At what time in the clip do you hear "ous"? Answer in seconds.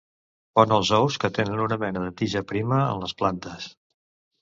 0.99-1.17